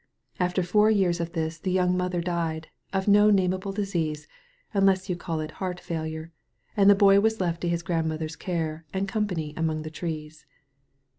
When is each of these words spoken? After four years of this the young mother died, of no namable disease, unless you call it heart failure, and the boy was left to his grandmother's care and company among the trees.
After 0.39 0.63
four 0.63 0.89
years 0.89 1.19
of 1.19 1.33
this 1.33 1.59
the 1.59 1.69
young 1.71 1.95
mother 1.95 2.21
died, 2.21 2.69
of 2.91 3.07
no 3.07 3.29
namable 3.29 3.71
disease, 3.71 4.27
unless 4.73 5.09
you 5.09 5.15
call 5.15 5.41
it 5.41 5.51
heart 5.61 5.79
failure, 5.79 6.31
and 6.75 6.89
the 6.89 6.95
boy 6.95 7.19
was 7.19 7.39
left 7.39 7.61
to 7.61 7.69
his 7.69 7.83
grandmother's 7.83 8.35
care 8.35 8.83
and 8.93 9.07
company 9.07 9.53
among 9.55 9.83
the 9.83 9.91
trees. 9.91 10.47